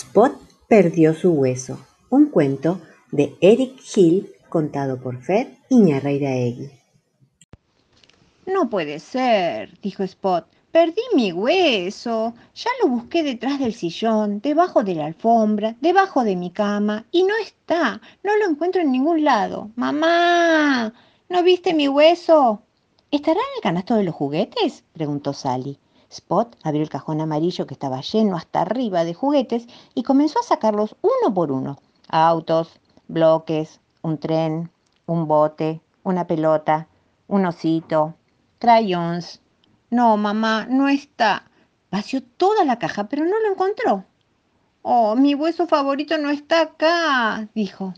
Spot 0.00 0.32
perdió 0.66 1.12
su 1.12 1.30
hueso. 1.32 1.78
Un 2.08 2.30
cuento 2.30 2.80
de 3.12 3.36
Eric 3.42 3.82
Hill 3.94 4.30
contado 4.48 4.98
por 4.98 5.20
Fer 5.22 5.58
Iñarreiraegui. 5.68 6.70
No 8.46 8.70
puede 8.70 8.98
ser, 8.98 9.78
dijo 9.82 10.02
Spot. 10.02 10.46
Perdí 10.72 11.02
mi 11.14 11.32
hueso. 11.32 12.32
Ya 12.54 12.70
lo 12.82 12.88
busqué 12.88 13.22
detrás 13.22 13.58
del 13.58 13.74
sillón, 13.74 14.40
debajo 14.40 14.82
de 14.84 14.94
la 14.94 15.04
alfombra, 15.04 15.76
debajo 15.82 16.24
de 16.24 16.34
mi 16.34 16.50
cama, 16.50 17.04
y 17.12 17.22
no 17.24 17.34
está. 17.36 18.00
No 18.24 18.36
lo 18.38 18.48
encuentro 18.48 18.80
en 18.80 18.92
ningún 18.92 19.22
lado. 19.22 19.68
Mamá, 19.76 20.94
¿no 21.28 21.42
viste 21.42 21.74
mi 21.74 21.88
hueso? 21.88 22.62
¿Estará 23.10 23.38
en 23.38 23.56
el 23.56 23.62
canasto 23.62 23.96
de 23.96 24.04
los 24.04 24.14
juguetes? 24.14 24.82
preguntó 24.94 25.34
Sally. 25.34 25.78
Spot 26.10 26.56
abrió 26.64 26.82
el 26.82 26.90
cajón 26.90 27.20
amarillo 27.20 27.68
que 27.68 27.74
estaba 27.74 28.00
lleno 28.00 28.36
hasta 28.36 28.62
arriba 28.62 29.04
de 29.04 29.14
juguetes 29.14 29.68
y 29.94 30.02
comenzó 30.02 30.40
a 30.40 30.42
sacarlos 30.42 30.96
uno 31.02 31.32
por 31.32 31.52
uno. 31.52 31.78
Autos, 32.08 32.80
bloques, 33.06 33.78
un 34.02 34.18
tren, 34.18 34.72
un 35.06 35.28
bote, 35.28 35.80
una 36.02 36.26
pelota, 36.26 36.88
un 37.28 37.46
osito, 37.46 38.14
crayons. 38.58 39.40
No, 39.90 40.16
mamá, 40.16 40.66
no 40.68 40.88
está. 40.88 41.44
Vació 41.92 42.24
toda 42.24 42.64
la 42.64 42.80
caja, 42.80 43.04
pero 43.04 43.24
no 43.24 43.38
lo 43.40 43.52
encontró. 43.52 44.04
Oh, 44.82 45.14
mi 45.14 45.36
hueso 45.36 45.68
favorito 45.68 46.18
no 46.18 46.30
está 46.30 46.62
acá, 46.62 47.48
dijo. 47.54 47.94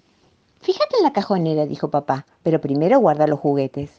Fíjate 0.61 0.99
en 0.99 1.05
la 1.05 1.15
cajonera, 1.15 1.65
dijo 1.65 1.91
papá, 1.91 2.27
pero 2.43 2.61
primero 2.61 2.99
guarda 2.99 3.27
los 3.27 3.41
juguetes. 3.41 3.91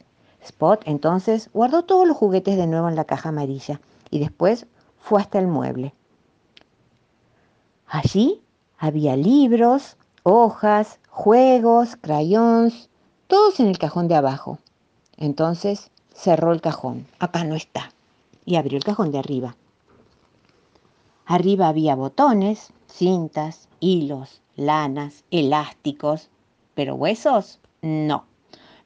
Spot 0.44 0.84
entonces 0.86 1.50
guardó 1.52 1.84
todos 1.84 2.08
los 2.08 2.16
juguetes 2.16 2.58
de 2.58 2.68
nuevo 2.68 2.90
en 2.90 2.96
la 2.96 3.06
caja 3.06 3.30
amarilla 3.30 3.82
y 4.14 4.20
después 4.20 4.68
fue 5.00 5.20
hasta 5.20 5.40
el 5.40 5.48
mueble. 5.48 5.96
Allí 7.88 8.44
había 8.78 9.18
libros, 9.18 9.98
hojas, 10.22 11.00
juegos, 11.10 11.96
crayons, 11.96 12.92
todos 13.26 13.60
en 13.60 13.66
el 13.66 13.80
cajón 13.80 14.08
de 14.08 14.14
abajo. 14.14 14.60
Entonces 15.18 15.90
cerró 16.14 16.54
el 16.54 16.62
cajón. 16.62 17.08
Acá 17.18 17.44
no 17.44 17.56
está. 17.56 17.92
Y 18.46 18.58
abrió 18.58 18.78
el 18.78 18.84
cajón 18.84 19.12
de 19.12 19.18
arriba. 19.18 19.56
Arriba 21.26 21.68
había 21.70 21.96
botones, 21.96 22.72
cintas, 22.88 23.68
hilos, 23.80 24.44
lanas, 24.56 25.24
elásticos, 25.32 26.30
pero 26.76 26.94
huesos 26.94 27.60
no. 27.82 28.26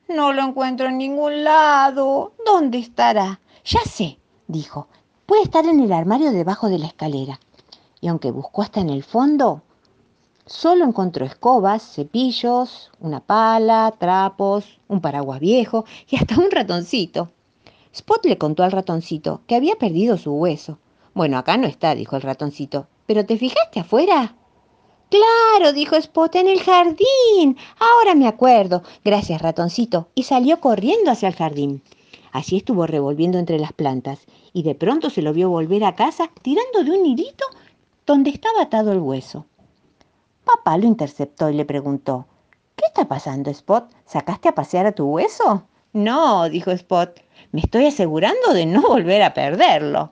No 0.07 0.31
lo 0.31 0.41
encuentro 0.43 0.87
en 0.87 0.97
ningún 0.99 1.43
lado. 1.43 2.31
¿Dónde 2.45 2.77
estará? 2.77 3.41
Ya 3.65 3.81
sé, 3.81 4.19
dijo. 4.47 4.87
Puede 5.27 5.43
estar 5.43 5.65
en 5.65 5.81
el 5.81 5.91
armario 5.91 6.31
debajo 6.31 6.69
de 6.69 6.79
la 6.79 6.87
escalera. 6.87 7.37
Y 7.99 8.07
aunque 8.07 8.31
buscó 8.31 8.61
hasta 8.61 8.79
en 8.79 8.89
el 8.89 9.03
fondo, 9.03 9.61
solo 10.45 10.85
encontró 10.85 11.25
escobas, 11.25 11.83
cepillos, 11.83 12.91
una 13.01 13.19
pala, 13.19 13.93
trapos, 13.99 14.79
un 14.87 15.01
paraguas 15.01 15.41
viejo 15.41 15.83
y 16.07 16.15
hasta 16.15 16.39
un 16.39 16.49
ratoncito. 16.49 17.29
Spot 17.91 18.25
le 18.25 18.37
contó 18.37 18.63
al 18.63 18.71
ratoncito 18.71 19.41
que 19.47 19.55
había 19.55 19.75
perdido 19.75 20.17
su 20.17 20.31
hueso. 20.31 20.79
Bueno, 21.13 21.37
acá 21.37 21.57
no 21.57 21.67
está, 21.67 21.93
dijo 21.93 22.15
el 22.15 22.21
ratoncito. 22.21 22.87
¿Pero 23.05 23.25
te 23.25 23.37
fijaste 23.37 23.81
afuera? 23.81 24.33
Claro, 25.09 25.73
dijo 25.73 25.97
Spot, 25.97 26.33
en 26.35 26.47
el 26.47 26.61
jardín. 26.61 27.57
Ahora 27.79 28.15
me 28.15 28.29
acuerdo. 28.29 28.81
Gracias, 29.03 29.41
ratoncito. 29.41 30.07
Y 30.15 30.23
salió 30.23 30.61
corriendo 30.61 31.11
hacia 31.11 31.27
el 31.27 31.35
jardín. 31.35 31.83
Allí 32.31 32.55
estuvo 32.55 32.87
revolviendo 32.87 33.39
entre 33.39 33.59
las 33.59 33.73
plantas 33.73 34.25
y 34.57 34.63
de 34.63 34.73
pronto 34.73 35.11
se 35.11 35.21
lo 35.21 35.33
vio 35.33 35.49
volver 35.49 35.83
a 35.83 35.93
casa 35.93 36.31
tirando 36.41 36.83
de 36.83 36.89
un 36.89 37.05
hilito 37.05 37.45
donde 38.07 38.31
estaba 38.31 38.63
atado 38.63 38.91
el 38.91 38.97
hueso. 38.97 39.45
Papá 40.43 40.79
lo 40.79 40.87
interceptó 40.87 41.51
y 41.51 41.53
le 41.53 41.63
preguntó, 41.63 42.25
¿Qué 42.75 42.85
está 42.87 43.07
pasando, 43.07 43.51
Spot? 43.51 43.87
¿Sacaste 44.07 44.49
a 44.49 44.55
pasear 44.55 44.87
a 44.87 44.93
tu 44.93 45.05
hueso? 45.05 45.67
No, 45.93 46.49
dijo 46.49 46.71
Spot, 46.71 47.21
me 47.51 47.61
estoy 47.61 47.85
asegurando 47.85 48.51
de 48.55 48.65
no 48.65 48.81
volver 48.81 49.21
a 49.21 49.35
perderlo. 49.35 50.11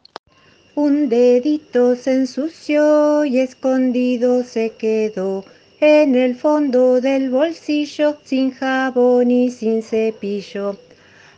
Un 0.76 1.10
dedito 1.10 1.96
se 1.96 2.14
ensució 2.14 3.26
y 3.26 3.40
escondido 3.40 4.44
se 4.44 4.76
quedó 4.76 5.44
en 5.80 6.14
el 6.14 6.36
fondo 6.36 7.02
del 7.02 7.32
bolsillo, 7.32 8.18
sin 8.24 8.52
jabón 8.52 9.32
y 9.32 9.50
sin 9.50 9.82
cepillo. 9.82 10.78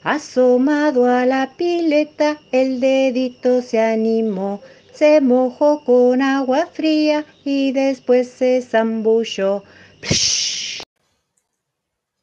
Asomado 0.07 1.05
a 1.07 1.25
la 1.25 1.57
pileta, 1.57 2.39
el 2.53 2.79
dedito 2.79 3.61
se 3.61 3.81
animó, 3.81 4.61
se 4.93 5.19
mojó 5.19 5.83
con 5.83 6.21
agua 6.21 6.65
fría 6.67 7.25
y 7.43 7.73
después 7.73 8.29
se 8.29 8.61
zambulló. 8.61 9.65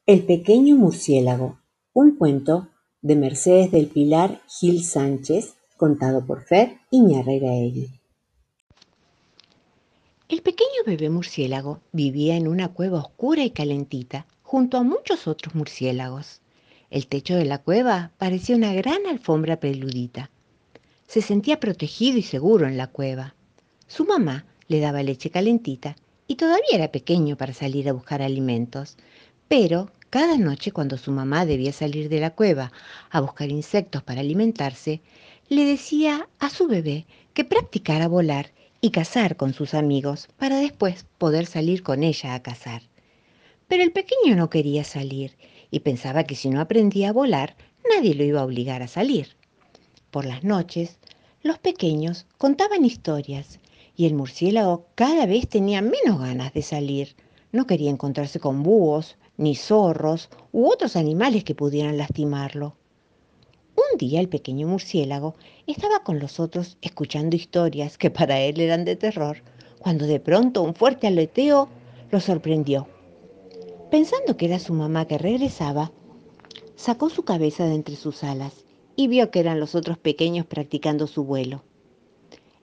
El 0.06 0.24
pequeño 0.24 0.76
murciélago, 0.76 1.60
un 1.92 2.16
cuento 2.16 2.68
de 3.02 3.16
Mercedes 3.16 3.70
del 3.70 3.88
Pilar 3.88 4.40
Gil 4.48 4.82
Sánchez, 4.82 5.56
contado 5.76 6.24
por 6.24 6.42
Fer 6.42 6.78
Iñarreiraegui. 6.90 8.00
El 10.30 10.40
pequeño 10.40 10.84
bebé 10.86 11.10
murciélago 11.10 11.80
vivía 11.92 12.36
en 12.36 12.48
una 12.48 12.68
cueva 12.68 13.00
oscura 13.00 13.44
y 13.44 13.50
calentita, 13.50 14.26
junto 14.42 14.78
a 14.78 14.82
muchos 14.82 15.28
otros 15.28 15.54
murciélagos. 15.54 16.40
El 16.94 17.08
techo 17.08 17.34
de 17.34 17.44
la 17.44 17.58
cueva 17.58 18.12
parecía 18.18 18.54
una 18.54 18.72
gran 18.72 19.04
alfombra 19.08 19.58
peludita. 19.58 20.30
Se 21.08 21.22
sentía 21.22 21.58
protegido 21.58 22.18
y 22.18 22.22
seguro 22.22 22.68
en 22.68 22.76
la 22.76 22.86
cueva. 22.86 23.34
Su 23.88 24.04
mamá 24.04 24.46
le 24.68 24.78
daba 24.78 25.02
leche 25.02 25.28
calentita 25.28 25.96
y 26.28 26.36
todavía 26.36 26.70
era 26.70 26.92
pequeño 26.92 27.36
para 27.36 27.52
salir 27.52 27.88
a 27.88 27.92
buscar 27.92 28.22
alimentos. 28.22 28.96
Pero 29.48 29.90
cada 30.08 30.38
noche 30.38 30.70
cuando 30.70 30.96
su 30.96 31.10
mamá 31.10 31.44
debía 31.46 31.72
salir 31.72 32.08
de 32.08 32.20
la 32.20 32.30
cueva 32.30 32.70
a 33.10 33.20
buscar 33.20 33.50
insectos 33.50 34.04
para 34.04 34.20
alimentarse, 34.20 35.00
le 35.48 35.64
decía 35.64 36.28
a 36.38 36.48
su 36.48 36.68
bebé 36.68 37.06
que 37.32 37.44
practicara 37.44 38.06
volar 38.06 38.52
y 38.80 38.92
cazar 38.92 39.34
con 39.34 39.52
sus 39.52 39.74
amigos 39.74 40.28
para 40.38 40.58
después 40.58 41.06
poder 41.18 41.46
salir 41.46 41.82
con 41.82 42.04
ella 42.04 42.34
a 42.34 42.42
cazar. 42.44 42.82
Pero 43.66 43.82
el 43.82 43.90
pequeño 43.90 44.36
no 44.36 44.48
quería 44.48 44.84
salir 44.84 45.32
y 45.74 45.80
pensaba 45.80 46.22
que 46.22 46.36
si 46.36 46.50
no 46.50 46.60
aprendía 46.60 47.08
a 47.08 47.12
volar, 47.12 47.56
nadie 47.90 48.14
lo 48.14 48.22
iba 48.22 48.40
a 48.40 48.44
obligar 48.44 48.80
a 48.82 48.86
salir. 48.86 49.36
Por 50.12 50.24
las 50.24 50.44
noches, 50.44 51.00
los 51.42 51.58
pequeños 51.58 52.26
contaban 52.38 52.84
historias 52.84 53.58
y 53.96 54.06
el 54.06 54.14
murciélago 54.14 54.86
cada 54.94 55.26
vez 55.26 55.48
tenía 55.48 55.82
menos 55.82 56.20
ganas 56.20 56.54
de 56.54 56.62
salir. 56.62 57.16
No 57.50 57.66
quería 57.66 57.90
encontrarse 57.90 58.38
con 58.38 58.62
búhos, 58.62 59.16
ni 59.36 59.56
zorros 59.56 60.30
u 60.52 60.68
otros 60.68 60.94
animales 60.94 61.42
que 61.42 61.56
pudieran 61.56 61.98
lastimarlo. 61.98 62.76
Un 63.74 63.98
día 63.98 64.20
el 64.20 64.28
pequeño 64.28 64.68
murciélago 64.68 65.34
estaba 65.66 66.04
con 66.04 66.20
los 66.20 66.38
otros 66.38 66.78
escuchando 66.82 67.34
historias 67.34 67.98
que 67.98 68.12
para 68.12 68.38
él 68.38 68.60
eran 68.60 68.84
de 68.84 68.94
terror, 68.94 69.38
cuando 69.80 70.06
de 70.06 70.20
pronto 70.20 70.62
un 70.62 70.76
fuerte 70.76 71.08
aleteo 71.08 71.68
lo 72.12 72.20
sorprendió. 72.20 72.86
Pensando 73.94 74.36
que 74.36 74.46
era 74.46 74.58
su 74.58 74.74
mamá 74.74 75.04
que 75.04 75.18
regresaba, 75.18 75.92
sacó 76.74 77.10
su 77.10 77.22
cabeza 77.22 77.66
de 77.66 77.76
entre 77.76 77.94
sus 77.94 78.24
alas 78.24 78.64
y 78.96 79.06
vio 79.06 79.30
que 79.30 79.38
eran 79.38 79.60
los 79.60 79.76
otros 79.76 79.98
pequeños 79.98 80.46
practicando 80.46 81.06
su 81.06 81.22
vuelo. 81.22 81.62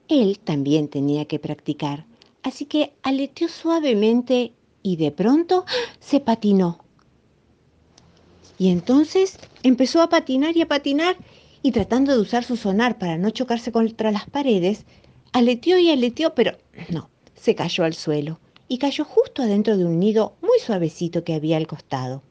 Él 0.08 0.38
también 0.38 0.88
tenía 0.88 1.24
que 1.24 1.38
practicar, 1.38 2.04
así 2.42 2.66
que 2.66 2.92
aleteó 3.02 3.48
suavemente 3.48 4.52
y 4.82 4.96
de 4.96 5.10
pronto 5.10 5.64
se 6.00 6.20
patinó. 6.20 6.84
Y 8.58 8.68
entonces 8.68 9.38
empezó 9.62 10.02
a 10.02 10.10
patinar 10.10 10.54
y 10.54 10.60
a 10.60 10.68
patinar 10.68 11.16
y 11.62 11.72
tratando 11.72 12.12
de 12.12 12.20
usar 12.20 12.44
su 12.44 12.58
sonar 12.58 12.98
para 12.98 13.16
no 13.16 13.30
chocarse 13.30 13.72
contra 13.72 14.10
las 14.10 14.28
paredes, 14.28 14.84
aleteó 15.32 15.78
y 15.78 15.90
aleteó, 15.90 16.34
pero 16.34 16.58
no, 16.90 17.08
se 17.34 17.54
cayó 17.54 17.84
al 17.84 17.94
suelo 17.94 18.38
y 18.72 18.78
cayó 18.78 19.04
justo 19.04 19.42
adentro 19.42 19.76
de 19.76 19.84
un 19.84 20.00
nido 20.00 20.32
muy 20.40 20.58
suavecito 20.58 21.24
que 21.24 21.34
había 21.34 21.58
al 21.58 21.66
costado. 21.66 22.22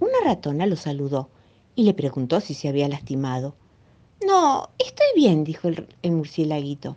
Una 0.00 0.18
ratona 0.24 0.66
lo 0.66 0.74
saludó 0.74 1.28
y 1.76 1.84
le 1.84 1.94
preguntó 1.94 2.40
si 2.40 2.54
se 2.54 2.66
había 2.66 2.88
lastimado. 2.88 3.54
No, 4.26 4.70
estoy 4.76 5.06
bien, 5.14 5.44
dijo 5.44 5.68
el, 5.68 5.86
el 6.02 6.10
murciélaguito. 6.10 6.96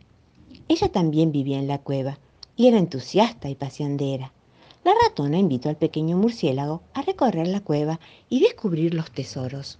Ella 0.67 0.91
también 0.91 1.31
vivía 1.31 1.59
en 1.59 1.67
la 1.67 1.77
cueva 1.77 2.17
y 2.55 2.69
era 2.69 2.79
entusiasta 2.79 3.49
y 3.49 3.55
paseandera. 3.55 4.33
La 4.83 4.93
ratona 5.03 5.37
invitó 5.37 5.69
al 5.69 5.77
pequeño 5.77 6.17
murciélago 6.17 6.81
a 6.95 7.03
recorrer 7.03 7.49
la 7.49 7.59
cueva 7.59 7.99
y 8.29 8.39
descubrir 8.39 8.95
los 8.95 9.11
tesoros. 9.11 9.77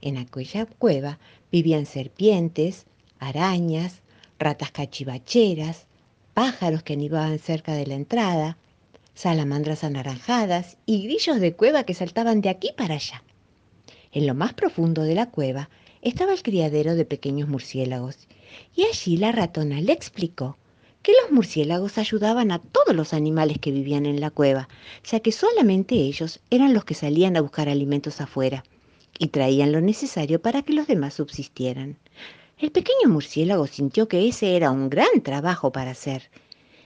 En 0.00 0.18
aquella 0.18 0.66
cueva 0.66 1.18
vivían 1.50 1.84
serpientes, 1.84 2.86
arañas, 3.18 4.02
ratas 4.38 4.70
cachivacheras, 4.70 5.88
pájaros 6.36 6.82
que 6.82 6.92
anidaban 6.92 7.38
cerca 7.38 7.72
de 7.72 7.86
la 7.86 7.94
entrada, 7.94 8.58
salamandras 9.14 9.84
anaranjadas 9.84 10.76
y 10.84 11.04
grillos 11.04 11.40
de 11.40 11.54
cueva 11.54 11.84
que 11.84 11.94
saltaban 11.94 12.42
de 12.42 12.50
aquí 12.50 12.72
para 12.76 12.96
allá. 12.96 13.22
En 14.12 14.26
lo 14.26 14.34
más 14.34 14.52
profundo 14.52 15.02
de 15.02 15.14
la 15.14 15.30
cueva 15.30 15.70
estaba 16.02 16.34
el 16.34 16.42
criadero 16.42 16.94
de 16.94 17.06
pequeños 17.06 17.48
murciélagos, 17.48 18.28
y 18.74 18.84
allí 18.84 19.16
la 19.16 19.32
ratona 19.32 19.80
le 19.80 19.94
explicó 19.94 20.58
que 21.00 21.14
los 21.22 21.32
murciélagos 21.32 21.96
ayudaban 21.96 22.52
a 22.52 22.58
todos 22.58 22.94
los 22.94 23.14
animales 23.14 23.58
que 23.58 23.72
vivían 23.72 24.04
en 24.04 24.20
la 24.20 24.28
cueva, 24.28 24.68
ya 25.10 25.20
que 25.20 25.32
solamente 25.32 25.94
ellos 25.94 26.40
eran 26.50 26.74
los 26.74 26.84
que 26.84 26.92
salían 26.92 27.38
a 27.38 27.40
buscar 27.40 27.70
alimentos 27.70 28.20
afuera 28.20 28.62
y 29.18 29.28
traían 29.28 29.72
lo 29.72 29.80
necesario 29.80 30.42
para 30.42 30.60
que 30.60 30.74
los 30.74 30.86
demás 30.86 31.14
subsistieran. 31.14 31.96
El 32.58 32.70
pequeño 32.70 33.10
murciélago 33.10 33.66
sintió 33.66 34.08
que 34.08 34.26
ese 34.28 34.56
era 34.56 34.70
un 34.70 34.88
gran 34.88 35.20
trabajo 35.22 35.72
para 35.72 35.90
hacer. 35.90 36.30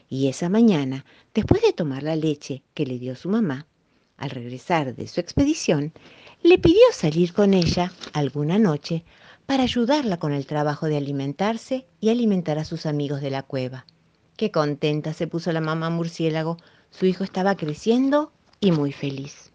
Y 0.09 0.27
esa 0.27 0.49
mañana, 0.49 1.05
después 1.33 1.63
de 1.63 1.73
tomar 1.73 2.03
la 2.03 2.17
leche 2.17 2.65
que 2.75 2.85
le 2.85 2.99
dio 2.99 3.15
su 3.15 3.29
mamá, 3.29 3.69
al 4.17 4.31
regresar 4.31 4.97
de 4.97 5.07
su 5.07 5.21
expedición, 5.21 5.93
le 6.43 6.59
pidió 6.59 6.83
salir 6.93 7.33
con 7.33 7.55
ella 7.55 7.93
alguna 8.13 8.59
noche 8.59 9.05
para 9.47 9.63
ayudarla 9.63 10.19
con 10.19 10.33
el 10.33 10.45
trabajo 10.45 10.87
de 10.87 10.97
alimentarse 10.97 11.87
y 12.01 12.09
alimentar 12.09 12.59
a 12.59 12.65
sus 12.65 12.85
amigos 12.85 13.21
de 13.21 13.31
la 13.31 13.45
cueva. 13.45 13.87
Qué 14.37 14.51
contenta 14.51 15.13
se 15.13 15.29
puso 15.29 15.53
la 15.53 15.61
mamá 15.61 15.89
murciélago. 15.89 16.57
Su 16.91 17.07
hijo 17.07 17.23
estaba 17.23 17.57
creciendo 17.57 18.33
y 18.59 18.73
muy 18.73 18.91
feliz. 18.91 19.53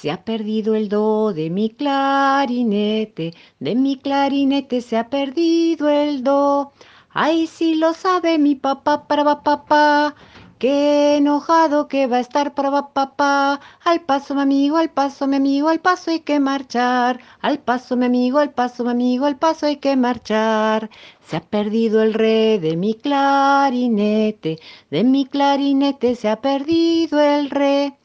Se 0.00 0.10
ha 0.10 0.24
perdido 0.24 0.74
el 0.74 0.88
do 0.88 1.32
de 1.32 1.50
mi 1.50 1.70
clarinete, 1.70 3.32
de 3.58 3.74
mi 3.74 3.96
clarinete 3.96 4.80
se 4.82 4.96
ha 4.98 5.08
perdido 5.08 5.88
el 5.88 6.22
do. 6.22 6.72
Ay, 7.10 7.46
si 7.46 7.74
lo 7.76 7.94
sabe 7.94 8.38
mi 8.38 8.54
papá, 8.54 9.06
para 9.06 9.42
papá. 9.42 10.14
Qué 10.58 11.16
enojado 11.16 11.88
que 11.88 12.06
va 12.06 12.16
a 12.18 12.20
estar 12.20 12.54
para 12.54 12.92
papá. 12.92 13.60
Al 13.84 14.00
paso, 14.02 14.34
mi 14.34 14.42
amigo, 14.42 14.76
al 14.78 14.90
paso, 14.90 15.26
mi 15.26 15.36
amigo, 15.36 15.68
al 15.68 15.80
paso 15.80 16.10
hay 16.10 16.20
que 16.20 16.40
marchar. 16.40 17.20
Al 17.40 17.58
paso, 17.58 17.96
mi 17.96 18.06
amigo, 18.06 18.38
al 18.38 18.52
paso, 18.52 18.84
mi 18.84 18.90
amigo, 18.90 19.26
al 19.26 19.36
paso 19.36 19.66
hay 19.66 19.76
que 19.76 19.96
marchar. 19.96 20.90
Se 21.28 21.36
ha 21.36 21.40
perdido 21.40 22.02
el 22.02 22.14
re 22.14 22.58
de 22.60 22.76
mi 22.76 22.94
clarinete, 22.94 24.58
de 24.90 25.04
mi 25.04 25.26
clarinete 25.26 26.14
se 26.14 26.28
ha 26.28 26.40
perdido 26.40 27.20
el 27.20 27.50
re. 27.50 27.98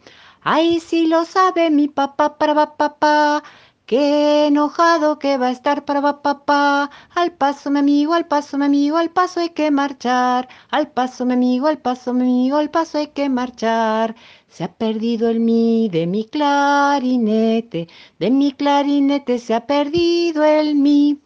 Ay, 0.52 0.80
si 0.80 1.06
lo 1.06 1.26
sabe 1.26 1.70
mi 1.70 1.88
papá, 1.88 2.40
para 2.40 2.76
papá. 2.76 3.44
Qué 3.86 4.48
enojado 4.48 5.20
que 5.20 5.38
va 5.38 5.48
a 5.50 5.52
estar 5.52 5.86
para 5.86 6.02
papá. 6.24 6.90
Al 7.14 7.34
paso, 7.34 7.70
mi 7.70 7.78
amigo, 7.80 8.16
al 8.16 8.26
paso, 8.26 8.58
mi 8.58 8.66
amigo, 8.66 8.98
al 8.98 9.12
paso 9.12 9.42
hay 9.42 9.50
que 9.50 9.70
marchar. 9.70 10.48
Al 10.72 10.88
paso, 10.90 11.24
mi 11.28 11.34
amigo, 11.34 11.68
al 11.68 11.78
paso, 11.78 12.16
mi 12.16 12.22
amigo, 12.22 12.58
al 12.58 12.72
paso 12.72 12.98
hay 12.98 13.10
que 13.10 13.30
marchar. 13.30 14.16
Se 14.48 14.64
ha 14.64 14.74
perdido 14.74 15.30
el 15.30 15.40
mi 15.40 15.88
de 15.90 16.08
mi 16.08 16.26
clarinete, 16.26 17.88
de 18.18 18.32
mi 18.32 18.52
clarinete 18.54 19.38
se 19.38 19.54
ha 19.54 19.68
perdido 19.68 20.44
el 20.44 20.74
mi. 20.74 21.20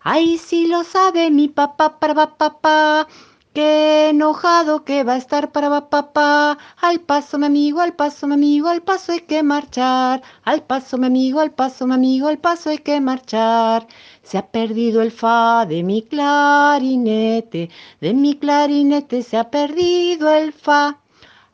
Ay, 0.00 0.38
si 0.38 0.66
lo 0.68 0.84
sabe 0.84 1.30
mi 1.30 1.48
papá, 1.48 1.98
para 2.00 2.14
papá. 2.38 3.06
Qué 3.52 4.10
enojado 4.10 4.84
que 4.84 5.02
va 5.02 5.14
a 5.14 5.16
estar 5.16 5.50
para 5.50 5.88
papá. 5.88 6.56
Al 6.80 7.00
paso, 7.00 7.36
mi 7.38 7.46
amigo, 7.46 7.80
al 7.80 7.94
paso, 7.94 8.28
mi 8.28 8.34
amigo, 8.34 8.68
al 8.68 8.82
paso 8.82 9.10
hay 9.12 9.20
que 9.20 9.42
marchar. 9.42 10.22
Al 10.44 10.62
paso, 10.62 10.98
mi 10.98 11.06
amigo, 11.06 11.40
al 11.40 11.50
paso, 11.50 11.86
mi 11.86 11.94
amigo, 11.94 12.28
al 12.28 12.38
paso 12.38 12.70
hay 12.70 12.78
que 12.78 13.00
marchar. 13.00 13.88
Se 14.22 14.38
ha 14.38 14.46
perdido 14.46 15.02
el 15.02 15.10
fa 15.10 15.66
de 15.66 15.82
mi 15.82 16.02
clarinete, 16.02 17.70
de 18.00 18.14
mi 18.14 18.36
clarinete 18.36 19.22
se 19.24 19.36
ha 19.36 19.50
perdido 19.50 20.32
el 20.32 20.52
fa. 20.52 21.00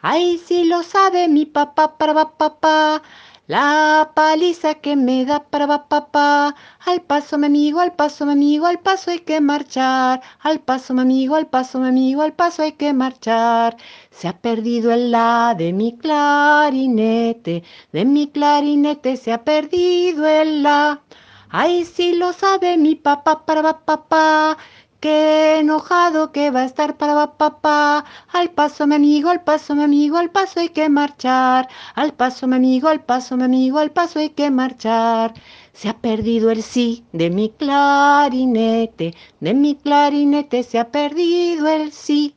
Ay, 0.02 0.38
si 0.38 0.64
lo 0.64 0.82
sabe 0.82 1.28
mi 1.28 1.46
papá, 1.46 1.96
para 1.96 2.36
papá. 2.36 3.02
La 3.48 4.10
paliza 4.14 4.74
que 4.74 4.96
me 4.96 5.24
da 5.24 5.38
para 5.44 5.86
papá. 5.88 6.56
Al 6.84 7.02
paso, 7.02 7.38
mi 7.38 7.46
amigo, 7.46 7.78
al 7.80 7.92
paso, 7.94 8.26
mi 8.26 8.32
amigo, 8.32 8.66
al 8.66 8.80
paso 8.80 9.12
hay 9.12 9.20
que 9.20 9.40
marchar. 9.40 10.20
Al 10.40 10.58
paso, 10.60 10.94
mi 10.94 11.02
amigo, 11.02 11.36
al 11.36 11.46
paso, 11.46 11.78
mi 11.78 11.88
amigo, 11.88 12.22
al 12.22 12.32
paso 12.32 12.62
hay 12.62 12.72
que 12.72 12.92
marchar. 12.92 13.76
Se 14.10 14.26
ha 14.26 14.36
perdido 14.40 14.90
el 14.92 15.12
la 15.12 15.54
de 15.56 15.72
mi 15.72 15.96
clarinete, 15.96 17.62
de 17.92 18.04
mi 18.04 18.26
clarinete 18.28 19.16
se 19.16 19.32
ha 19.32 19.44
perdido 19.44 20.26
el 20.26 20.64
la. 20.64 21.02
Ay, 21.48 21.84
si 21.84 22.16
lo 22.16 22.32
sabe 22.32 22.76
mi 22.76 22.96
papá, 22.96 23.46
para 23.46 23.84
papá. 23.84 24.58
Qué 25.00 25.58
enojado 25.60 26.32
que 26.32 26.50
va 26.50 26.60
a 26.60 26.64
estar 26.64 26.96
para 26.98 27.36
papá. 27.38 28.04
Al 28.32 28.50
paso, 28.50 28.86
mi 28.86 28.94
amigo, 28.96 29.30
al 29.30 29.42
paso, 29.42 29.74
mi 29.74 29.82
amigo, 29.84 30.16
al 30.18 30.30
paso 30.30 30.60
hay 30.60 30.68
que 30.70 30.88
marchar. 30.90 31.68
Al 31.94 32.12
paso, 32.14 32.46
mi 32.46 32.56
amigo, 32.56 32.88
al 32.88 33.02
paso, 33.04 33.36
mi 33.36 33.44
amigo, 33.44 33.78
al 33.78 33.90
paso 33.92 34.18
hay 34.18 34.30
que 34.30 34.50
marchar. 34.50 35.34
Se 35.72 35.88
ha 35.88 35.98
perdido 35.98 36.50
el 36.50 36.62
sí 36.62 37.04
de 37.12 37.30
mi 37.30 37.50
clarinete, 37.50 39.14
de 39.40 39.54
mi 39.54 39.76
clarinete 39.76 40.62
se 40.62 40.78
ha 40.78 40.90
perdido 40.90 41.68
el 41.68 41.92
sí. 41.92 42.36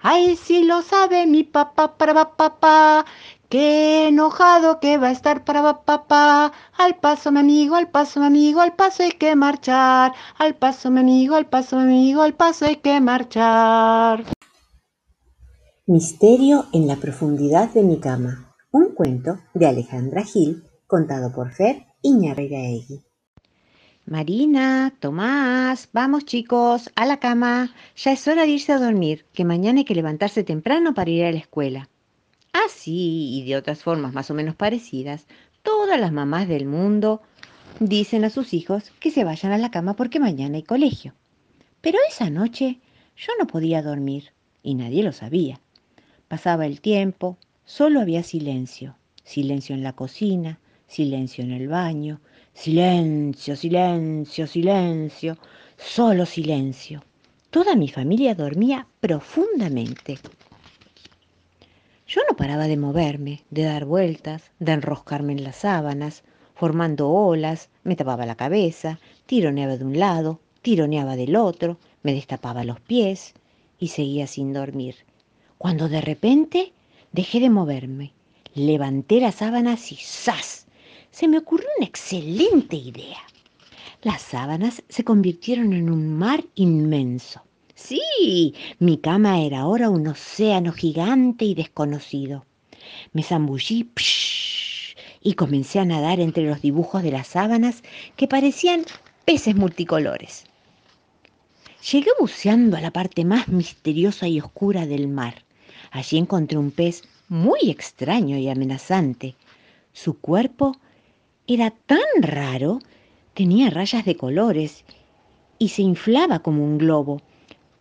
Ay, 0.00 0.36
si 0.36 0.64
lo 0.64 0.82
sabe 0.82 1.26
mi 1.26 1.44
papá, 1.44 1.96
para 1.96 2.36
papá. 2.36 3.06
Qué 3.48 4.08
enojado 4.08 4.80
que 4.80 4.98
va 4.98 5.08
a 5.08 5.12
estar 5.12 5.44
para 5.44 5.84
papá. 5.84 6.52
Al 6.76 6.96
paso, 6.96 7.30
mi 7.30 7.40
amigo, 7.40 7.76
al 7.76 7.88
paso, 7.88 8.20
mi 8.20 8.26
amigo, 8.26 8.60
al 8.60 8.74
paso 8.74 9.02
hay 9.02 9.12
que 9.12 9.36
marchar. 9.36 10.12
Al 10.38 10.54
paso, 10.56 10.90
mi 10.90 11.00
amigo, 11.00 11.36
al 11.36 11.46
paso, 11.46 11.76
mi 11.76 11.82
amigo, 11.82 12.22
al 12.22 12.34
paso 12.34 12.64
hay 12.64 12.76
que 12.76 13.00
marchar. 13.00 14.24
Misterio 15.86 16.66
en 16.72 16.86
la 16.86 16.96
profundidad 16.96 17.72
de 17.74 17.82
mi 17.82 18.00
cama. 18.00 18.54
Un 18.72 18.94
cuento 18.94 19.38
de 19.52 19.66
Alejandra 19.66 20.24
Gil, 20.24 20.64
contado 20.86 21.32
por 21.32 21.52
Fer 21.52 21.86
Iñarreiraegui. 22.02 23.04
Marina, 24.06 24.92
Tomás, 25.00 25.88
vamos 25.92 26.24
chicos, 26.24 26.90
a 26.94 27.06
la 27.06 27.18
cama. 27.20 27.74
Ya 27.96 28.12
es 28.12 28.26
hora 28.26 28.42
de 28.42 28.48
irse 28.48 28.72
a 28.72 28.78
dormir, 28.78 29.26
que 29.32 29.44
mañana 29.44 29.78
hay 29.78 29.84
que 29.84 29.94
levantarse 29.94 30.42
temprano 30.44 30.92
para 30.92 31.10
ir 31.10 31.24
a 31.24 31.32
la 31.32 31.38
escuela. 31.38 31.88
Así 32.54 33.36
y 33.36 33.44
de 33.44 33.56
otras 33.56 33.82
formas 33.82 34.12
más 34.12 34.30
o 34.30 34.34
menos 34.34 34.54
parecidas, 34.54 35.26
todas 35.64 35.98
las 35.98 36.12
mamás 36.12 36.46
del 36.46 36.66
mundo 36.66 37.20
dicen 37.80 38.24
a 38.24 38.30
sus 38.30 38.54
hijos 38.54 38.92
que 39.00 39.10
se 39.10 39.24
vayan 39.24 39.50
a 39.50 39.58
la 39.58 39.72
cama 39.72 39.94
porque 39.94 40.20
mañana 40.20 40.54
hay 40.54 40.62
colegio. 40.62 41.14
Pero 41.80 41.98
esa 42.08 42.30
noche 42.30 42.78
yo 43.16 43.32
no 43.40 43.48
podía 43.48 43.82
dormir 43.82 44.30
y 44.62 44.76
nadie 44.76 45.02
lo 45.02 45.12
sabía. 45.12 45.58
Pasaba 46.28 46.64
el 46.64 46.80
tiempo, 46.80 47.38
solo 47.64 48.00
había 48.00 48.22
silencio, 48.22 48.94
silencio 49.24 49.74
en 49.74 49.82
la 49.82 49.94
cocina, 49.94 50.60
silencio 50.86 51.42
en 51.42 51.50
el 51.50 51.66
baño, 51.66 52.20
silencio, 52.52 53.56
silencio, 53.56 54.46
silencio, 54.46 55.38
solo 55.76 56.24
silencio. 56.24 57.02
Toda 57.50 57.74
mi 57.74 57.88
familia 57.88 58.36
dormía 58.36 58.86
profundamente. 59.00 60.20
Paraba 62.36 62.66
de 62.66 62.76
moverme, 62.76 63.44
de 63.50 63.62
dar 63.62 63.84
vueltas, 63.84 64.50
de 64.58 64.72
enroscarme 64.72 65.32
en 65.32 65.44
las 65.44 65.56
sábanas, 65.56 66.24
formando 66.54 67.08
olas, 67.08 67.68
me 67.84 67.94
tapaba 67.94 68.26
la 68.26 68.34
cabeza, 68.34 68.98
tironeaba 69.26 69.76
de 69.76 69.84
un 69.84 69.98
lado, 69.98 70.40
tironeaba 70.60 71.14
del 71.14 71.36
otro, 71.36 71.78
me 72.02 72.12
destapaba 72.12 72.64
los 72.64 72.80
pies 72.80 73.34
y 73.78 73.88
seguía 73.88 74.26
sin 74.26 74.52
dormir. 74.52 74.96
Cuando 75.58 75.88
de 75.88 76.00
repente 76.00 76.72
dejé 77.12 77.38
de 77.38 77.50
moverme, 77.50 78.12
levanté 78.54 79.20
las 79.20 79.36
sábanas 79.36 79.92
y 79.92 79.96
¡zas! 79.96 80.66
Se 81.12 81.28
me 81.28 81.38
ocurrió 81.38 81.68
una 81.78 81.86
excelente 81.86 82.74
idea. 82.74 83.20
Las 84.02 84.22
sábanas 84.22 84.82
se 84.88 85.04
convirtieron 85.04 85.72
en 85.72 85.88
un 85.88 86.18
mar 86.18 86.44
inmenso. 86.56 87.42
Sí, 87.86 88.54
mi 88.78 88.96
cama 88.96 89.42
era 89.42 89.60
ahora 89.60 89.90
un 89.90 90.06
océano 90.06 90.72
gigante 90.72 91.44
y 91.44 91.54
desconocido. 91.54 92.46
Me 93.12 93.22
zambullí 93.22 93.90
psh, 93.94 94.96
y 95.20 95.34
comencé 95.34 95.80
a 95.80 95.84
nadar 95.84 96.18
entre 96.18 96.44
los 96.44 96.62
dibujos 96.62 97.02
de 97.02 97.10
las 97.10 97.26
sábanas 97.26 97.82
que 98.16 98.26
parecían 98.26 98.86
peces 99.26 99.54
multicolores. 99.54 100.44
Llegué 101.92 102.08
buceando 102.18 102.78
a 102.78 102.80
la 102.80 102.90
parte 102.90 103.22
más 103.26 103.48
misteriosa 103.48 104.28
y 104.28 104.40
oscura 104.40 104.86
del 104.86 105.06
mar. 105.06 105.44
Allí 105.90 106.16
encontré 106.16 106.56
un 106.56 106.70
pez 106.70 107.02
muy 107.28 107.68
extraño 107.68 108.38
y 108.38 108.48
amenazante. 108.48 109.34
Su 109.92 110.18
cuerpo 110.18 110.74
era 111.46 111.70
tan 111.70 112.22
raro, 112.22 112.78
tenía 113.34 113.68
rayas 113.68 114.06
de 114.06 114.16
colores 114.16 114.84
y 115.58 115.68
se 115.68 115.82
inflaba 115.82 116.38
como 116.38 116.64
un 116.64 116.78
globo 116.78 117.20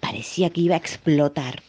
Parecía 0.03 0.49
que 0.49 0.59
iba 0.59 0.75
a 0.75 0.79
explotar. 0.79 1.63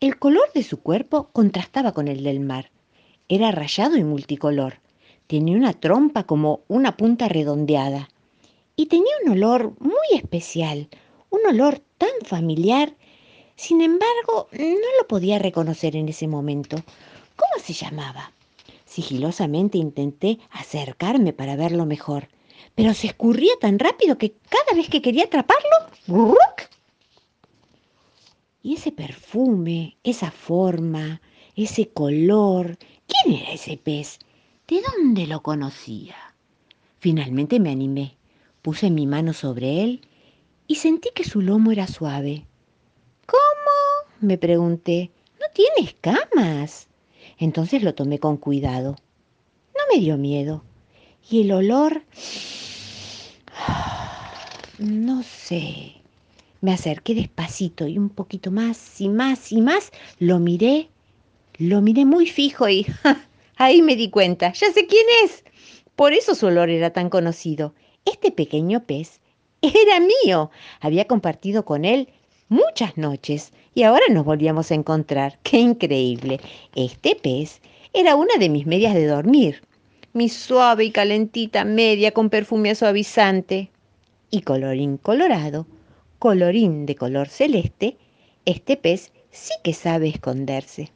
El 0.00 0.18
color 0.18 0.52
de 0.54 0.62
su 0.62 0.82
cuerpo 0.82 1.30
contrastaba 1.32 1.92
con 1.92 2.08
el 2.08 2.22
del 2.22 2.40
mar. 2.40 2.70
Era 3.26 3.50
rayado 3.52 3.96
y 3.96 4.04
multicolor. 4.04 4.80
Tenía 5.26 5.56
una 5.56 5.72
trompa 5.72 6.24
como 6.24 6.60
una 6.68 6.98
punta 6.98 7.26
redondeada. 7.26 8.10
Y 8.76 8.86
tenía 8.86 9.14
un 9.24 9.32
olor 9.32 9.72
muy 9.80 10.08
especial, 10.12 10.90
un 11.30 11.40
olor 11.48 11.80
tan 11.96 12.10
familiar. 12.26 12.94
Sin 13.56 13.80
embargo, 13.80 14.48
no 14.52 14.90
lo 15.00 15.08
podía 15.08 15.38
reconocer 15.38 15.96
en 15.96 16.10
ese 16.10 16.28
momento. 16.28 16.76
¿Cómo 17.34 17.64
se 17.64 17.72
llamaba? 17.72 18.32
Sigilosamente 18.84 19.78
intenté 19.78 20.38
acercarme 20.50 21.32
para 21.32 21.56
verlo 21.56 21.86
mejor, 21.86 22.28
pero 22.74 22.92
se 22.92 23.06
escurría 23.06 23.54
tan 23.58 23.78
rápido 23.78 24.18
que 24.18 24.34
cada 24.50 24.76
vez 24.76 24.90
que 24.90 25.00
quería 25.00 25.24
atraparlo, 25.24 25.76
Y 28.62 28.74
ese 28.74 28.92
perfume, 28.92 29.96
esa 30.04 30.30
forma, 30.30 31.20
ese 31.56 31.88
color, 31.88 32.78
¿quién 33.06 33.36
era 33.36 33.52
ese 33.52 33.76
pez? 33.76 34.18
¿De 34.68 34.82
dónde 34.82 35.26
lo 35.26 35.42
conocía? 35.42 36.16
Finalmente 36.98 37.58
me 37.58 37.70
animé, 37.70 38.16
puse 38.62 38.90
mi 38.90 39.06
mano 39.06 39.32
sobre 39.32 39.82
él 39.82 40.02
y 40.66 40.76
sentí 40.76 41.10
que 41.14 41.24
su 41.24 41.40
lomo 41.40 41.72
era 41.72 41.86
suave. 41.86 42.44
¿Cómo? 43.26 43.40
me 44.20 44.38
pregunté. 44.38 45.10
¿No 45.40 45.46
tiene 45.54 45.88
escamas? 45.88 46.88
Entonces 47.38 47.82
lo 47.82 47.94
tomé 47.94 48.18
con 48.18 48.36
cuidado. 48.36 48.96
No 49.74 49.80
me 49.92 50.00
dio 50.00 50.16
miedo. 50.16 50.62
Y 51.28 51.42
el 51.42 51.52
olor... 51.52 52.02
No 54.78 55.22
sé. 55.22 55.99
Me 56.60 56.72
acerqué 56.72 57.14
despacito 57.14 57.86
y 57.86 57.96
un 57.96 58.10
poquito 58.10 58.50
más 58.50 59.00
y 59.00 59.08
más 59.08 59.50
y 59.50 59.62
más. 59.62 59.92
Lo 60.18 60.38
miré, 60.38 60.90
lo 61.56 61.80
miré 61.80 62.04
muy 62.04 62.26
fijo 62.26 62.68
y 62.68 62.86
ahí 63.56 63.80
me 63.82 63.96
di 63.96 64.10
cuenta. 64.10 64.52
Ya 64.52 64.70
sé 64.72 64.86
quién 64.86 65.06
es. 65.24 65.44
Por 65.96 66.12
eso 66.12 66.34
su 66.34 66.46
olor 66.46 66.68
era 66.68 66.90
tan 66.90 67.08
conocido. 67.08 67.74
Este 68.04 68.30
pequeño 68.30 68.84
pez 68.84 69.20
era 69.62 70.00
mío. 70.00 70.50
Había 70.80 71.06
compartido 71.06 71.64
con 71.64 71.84
él 71.84 72.08
muchas 72.48 72.96
noches 72.98 73.52
y 73.74 73.84
ahora 73.84 74.04
nos 74.10 74.24
volvíamos 74.24 74.70
a 74.70 74.74
encontrar. 74.74 75.38
¡Qué 75.42 75.58
increíble! 75.58 76.40
Este 76.74 77.16
pez 77.16 77.60
era 77.92 78.16
una 78.16 78.36
de 78.38 78.48
mis 78.48 78.66
medias 78.66 78.94
de 78.94 79.06
dormir. 79.06 79.62
Mi 80.12 80.28
suave 80.28 80.84
y 80.84 80.90
calentita 80.90 81.64
media 81.64 82.12
con 82.12 82.30
perfume 82.30 82.74
suavizante. 82.74 83.70
Y 84.30 84.42
colorín 84.42 84.96
colorado, 84.96 85.66
colorín 86.20 86.84
de 86.84 86.94
color 86.94 87.28
celeste, 87.28 87.96
este 88.44 88.76
pez 88.76 89.10
sí 89.30 89.54
que 89.64 89.72
sabe 89.72 90.08
esconderse. 90.08 90.92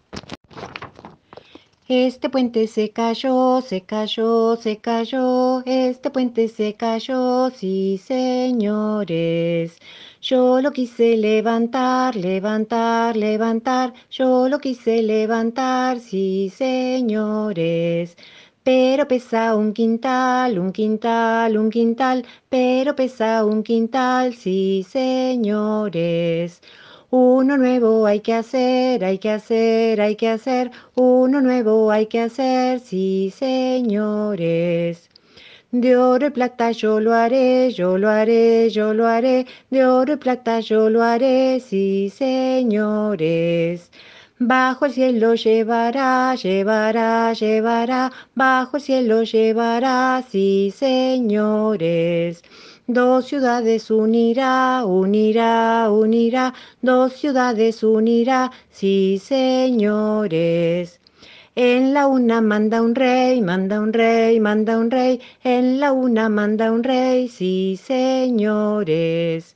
Este 1.88 2.30
puente 2.30 2.66
se 2.66 2.90
cayó, 2.90 3.60
se 3.60 3.82
cayó, 3.82 4.56
se 4.56 4.78
cayó, 4.78 5.62
este 5.66 6.10
puente 6.10 6.48
se 6.48 6.74
cayó, 6.74 7.50
sí 7.50 7.98
señores. 8.02 9.78
Yo 10.20 10.60
lo 10.62 10.72
quise 10.72 11.16
levantar, 11.16 12.16
levantar, 12.16 13.16
levantar, 13.16 13.92
yo 14.10 14.48
lo 14.48 14.58
quise 14.58 15.02
levantar, 15.02 16.00
sí 16.00 16.50
señores. 16.54 18.16
Pero 18.64 19.06
pesa 19.06 19.54
un 19.54 19.73
quintal, 19.73 20.59
un 20.59 20.73
quintal, 20.73 21.56
un 21.56 21.71
quintal, 21.71 22.25
pero 22.49 22.97
pesa 22.97 23.44
un 23.44 23.62
quintal, 23.62 24.35
sí 24.35 24.85
señores. 24.88 26.61
Uno 27.11 27.56
nuevo 27.59 28.06
hay 28.06 28.21
que 28.21 28.35
hacer, 28.35 29.04
hay 29.04 29.18
que 29.18 29.30
hacer, 29.30 30.00
hay 30.00 30.16
que 30.16 30.28
hacer. 30.28 30.71
Uno 30.97 31.40
nuevo 31.40 31.90
hay 31.92 32.06
que 32.06 32.21
hacer, 32.21 32.80
sí, 32.80 33.33
señores. 33.37 35.09
De 35.73 35.97
oro 35.97 36.26
y 36.28 36.30
plata 36.30 36.71
yo 36.73 37.00
lo 37.00 37.14
haré, 37.14 37.73
yo 37.73 37.99
lo 37.99 38.09
haré, 38.11 38.71
yo 38.71 38.94
lo 38.94 39.06
haré. 39.06 39.47
De 39.71 39.87
oro 39.87 40.14
y 40.14 40.16
plata 40.16 40.61
yo 40.61 40.90
lo 40.90 41.02
haré, 41.02 41.61
sí, 41.61 42.11
señores. 42.11 43.90
Bajo 44.40 44.86
el 44.86 44.92
cielo 44.92 45.36
llevará, 45.36 46.34
llevará, 46.34 47.32
llevará. 47.34 48.10
Bajo 48.34 48.78
el 48.78 48.82
cielo 48.82 49.22
llevará, 49.22 50.24
sí, 50.28 50.72
señores. 50.74 52.42
Dos 52.88 53.26
ciudades 53.26 53.92
unirá, 53.92 54.84
unirá, 54.84 55.88
unirá, 55.88 56.52
dos 56.82 57.12
ciudades 57.12 57.84
unirá, 57.84 58.50
sí 58.70 59.20
señores. 59.22 61.00
En 61.54 61.94
la 61.94 62.08
una 62.08 62.40
manda 62.40 62.82
un 62.82 62.96
rey, 62.96 63.40
manda 63.40 63.78
un 63.80 63.92
rey, 63.92 64.40
manda 64.40 64.76
un 64.78 64.90
rey, 64.90 65.20
en 65.44 65.78
la 65.78 65.92
una 65.92 66.28
manda 66.28 66.72
un 66.72 66.82
rey, 66.82 67.28
sí 67.28 67.78
señores. 67.80 69.54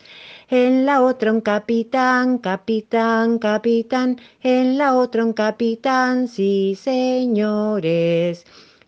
En 0.50 0.86
la 0.86 1.02
otra 1.02 1.30
un 1.30 1.42
capitán, 1.42 2.38
capitán, 2.38 3.38
capitán, 3.38 4.18
en 4.42 4.78
la 4.78 4.96
otra 4.96 5.22
un 5.22 5.34
capitán, 5.34 6.26
sí 6.26 6.74
señores. 6.74 8.46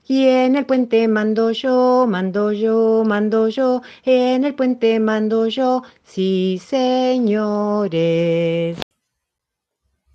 Y 0.08 0.26
en 0.26 0.56
el 0.56 0.64
puente 0.64 1.06
mando 1.06 1.50
yo, 1.50 2.06
mando 2.08 2.52
yo, 2.52 3.04
mando 3.06 3.48
yo, 3.48 3.82
en 4.06 4.44
el 4.44 4.54
puente 4.54 4.98
mando 5.00 5.48
yo, 5.48 5.82
sí 6.02 6.58
señores. 6.66 7.98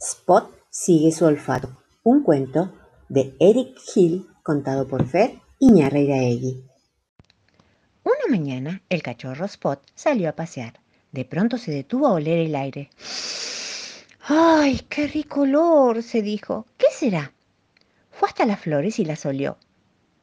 Spot 0.02 0.50
sigue 0.72 1.12
su 1.12 1.26
olfato, 1.26 1.70
un 2.02 2.24
cuento 2.24 2.72
de 3.08 3.36
Eric 3.40 3.78
Hill 3.94 4.28
contado 4.42 4.88
por 4.88 5.06
Fer 5.06 5.36
Iñarreiraegui. 5.60 6.64
Una 8.04 8.36
mañana 8.36 8.82
el 8.90 9.04
cachorro 9.04 9.46
Spot 9.46 9.80
salió 9.94 10.30
a 10.30 10.34
pasear. 10.34 10.84
De 11.16 11.26
pronto 11.26 11.58
se 11.58 11.72
detuvo 11.72 12.08
a 12.08 12.14
oler 12.14 12.40
el 12.40 12.56
aire. 12.56 12.90
¡Ay, 14.28 14.82
qué 14.90 15.08
rico 15.08 15.42
olor! 15.42 16.04
se 16.04 16.22
dijo. 16.22 16.68
¿Qué 16.78 16.88
será? 16.92 17.32
Fue 18.12 18.30
hasta 18.30 18.46
las 18.46 18.60
flores 18.60 19.00
y 19.00 19.06
las 19.06 19.26
olió 19.26 19.58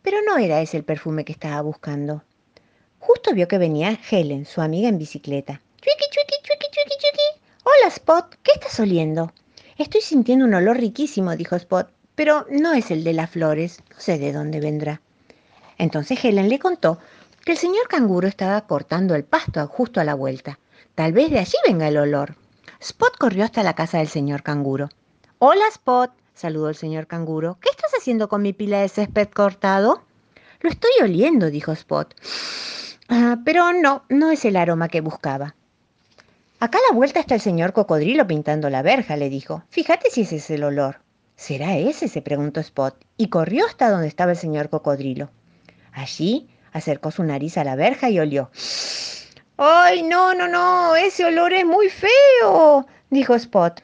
pero 0.02 0.18
no 0.26 0.36
era 0.36 0.60
ese 0.60 0.76
el 0.76 0.84
perfume 0.84 1.24
que 1.24 1.32
estaba 1.32 1.60
buscando. 1.62 2.24
Justo 2.98 3.32
vio 3.32 3.48
que 3.48 3.58
venía 3.58 3.98
Helen, 4.10 4.44
su 4.44 4.60
amiga 4.60 4.88
en 4.88 4.98
bicicleta. 4.98 5.60
¡Chuiki, 5.80 6.04
chuiki, 6.10 6.34
chuiki, 6.42 6.66
chuiki, 6.70 6.96
chuiki! 6.98 7.42
Hola, 7.64 7.88
Spot, 7.88 8.36
¿qué 8.42 8.52
estás 8.54 8.78
oliendo? 8.80 9.32
Estoy 9.78 10.00
sintiendo 10.00 10.44
un 10.44 10.54
olor 10.54 10.76
riquísimo, 10.76 11.36
dijo 11.36 11.56
Spot, 11.56 11.88
pero 12.14 12.46
no 12.50 12.72
es 12.74 12.90
el 12.90 13.04
de 13.04 13.12
las 13.12 13.30
flores, 13.30 13.80
no 13.90 14.00
sé 14.00 14.18
de 14.18 14.32
dónde 14.32 14.60
vendrá. 14.60 15.00
Entonces 15.78 16.22
Helen 16.22 16.48
le 16.48 16.58
contó 16.58 16.98
que 17.44 17.52
el 17.52 17.58
señor 17.58 17.88
canguro 17.88 18.28
estaba 18.28 18.60
cortando 18.66 19.14
el 19.14 19.24
pasto 19.24 19.66
justo 19.68 20.00
a 20.00 20.04
la 20.04 20.14
vuelta. 20.14 20.58
Tal 20.94 21.12
vez 21.12 21.30
de 21.30 21.38
allí 21.38 21.56
venga 21.66 21.88
el 21.88 21.96
olor. 21.96 22.36
Spot 22.80 23.16
corrió 23.16 23.44
hasta 23.44 23.62
la 23.62 23.74
casa 23.74 23.98
del 23.98 24.08
señor 24.08 24.42
canguro. 24.42 24.90
Hola, 25.38 25.64
Spot, 25.72 26.12
saludó 26.34 26.68
el 26.68 26.74
señor 26.76 27.06
canguro. 27.06 27.56
¿Qué 27.60 27.70
estás 27.70 27.92
haciendo 27.98 28.28
con 28.28 28.42
mi 28.42 28.52
pila 28.52 28.80
de 28.80 28.88
césped 28.88 29.28
cortado? 29.28 30.02
Lo 30.60 30.68
estoy 30.68 30.90
oliendo, 31.02 31.50
dijo 31.50 31.72
Spot. 31.72 32.14
Ah, 33.08 33.38
pero 33.44 33.72
no, 33.72 34.04
no 34.08 34.30
es 34.30 34.44
el 34.44 34.56
aroma 34.56 34.88
que 34.88 35.00
buscaba. 35.00 35.54
Acá 36.60 36.78
a 36.78 36.92
la 36.92 36.96
vuelta 36.96 37.20
está 37.20 37.34
el 37.34 37.40
señor 37.40 37.72
cocodrilo 37.72 38.26
pintando 38.26 38.70
la 38.70 38.82
verja, 38.82 39.16
le 39.16 39.30
dijo. 39.30 39.64
Fíjate 39.70 40.10
si 40.10 40.22
ese 40.22 40.36
es 40.36 40.50
el 40.50 40.62
olor. 40.62 41.00
¿Será 41.34 41.76
ese? 41.76 42.06
se 42.06 42.22
preguntó 42.22 42.60
Spot, 42.60 42.94
y 43.16 43.28
corrió 43.28 43.66
hasta 43.66 43.90
donde 43.90 44.06
estaba 44.06 44.32
el 44.32 44.38
señor 44.38 44.68
cocodrilo. 44.68 45.30
Allí 45.92 46.48
acercó 46.72 47.10
su 47.10 47.24
nariz 47.24 47.58
a 47.58 47.64
la 47.64 47.76
verja 47.76 48.10
y 48.10 48.20
olió. 48.20 48.50
¡Ay, 49.64 50.02
no, 50.02 50.34
no, 50.34 50.48
no! 50.48 50.96
Ese 50.96 51.24
olor 51.24 51.52
es 51.52 51.64
muy 51.64 51.88
feo, 51.88 52.84
dijo 53.10 53.36
Spot. 53.36 53.80